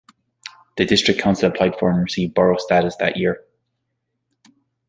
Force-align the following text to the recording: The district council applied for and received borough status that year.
The 0.77 0.85
district 0.85 1.21
council 1.21 1.47
applied 1.51 1.77
for 1.77 1.91
and 1.91 2.01
received 2.01 2.33
borough 2.33 2.57
status 2.57 2.95
that 2.95 3.17
year. 3.17 3.45